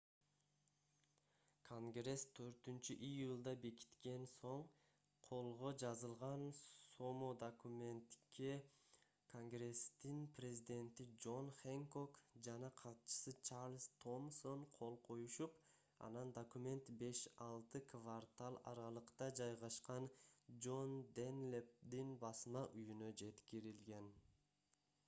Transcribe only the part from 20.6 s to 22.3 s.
джон данлэпдин